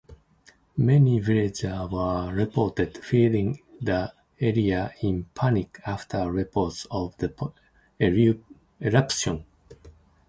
[0.77, 7.31] Many villagers were reported fleeing the area in panic after reports of the
[8.79, 9.45] eruption.